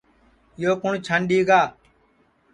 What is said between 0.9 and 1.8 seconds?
چھانٚڈؔ گا